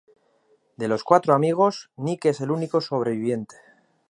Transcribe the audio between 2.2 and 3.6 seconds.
es el único sobreviviente.